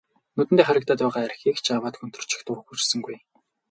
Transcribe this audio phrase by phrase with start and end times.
[0.35, 3.17] Нүдэндээ харагдаад байгаа архийг ч аваад хөнтөрчих дур хүрсэнгүй.